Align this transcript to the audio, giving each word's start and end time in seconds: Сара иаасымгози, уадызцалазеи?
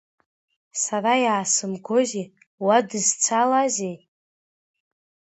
Сара 0.83 1.13
иаасымгози, 1.25 2.23
уадызцалазеи? 2.65 3.97